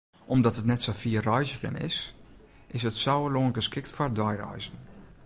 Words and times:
Omdat 0.33 0.55
it 0.59 0.65
net 0.69 0.81
sa 0.81 0.93
fier 0.99 1.21
reizgjen 1.31 1.75
is, 1.89 1.99
is 2.75 2.87
it 2.89 2.99
Sauerlân 3.03 3.55
geskikt 3.59 3.91
foar 3.97 4.11
deireizen. 4.19 4.77